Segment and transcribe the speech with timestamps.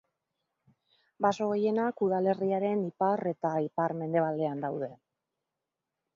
[1.25, 4.91] Baso gehienak udalerriaren ipar eta ipar-mendebaldean daude.